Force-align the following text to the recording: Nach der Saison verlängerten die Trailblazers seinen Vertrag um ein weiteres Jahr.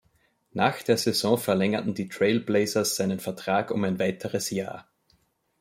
Nach 0.53 0.81
der 0.81 0.97
Saison 0.97 1.37
verlängerten 1.37 1.93
die 1.93 2.09
Trailblazers 2.09 2.95
seinen 2.95 3.19
Vertrag 3.19 3.69
um 3.69 3.83
ein 3.83 3.99
weiteres 3.99 4.49
Jahr. 4.49 4.87